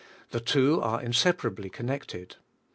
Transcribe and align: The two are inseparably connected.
The 0.31 0.39
two 0.39 0.81
are 0.81 0.99
inseparably 0.99 1.69
connected. 1.69 2.37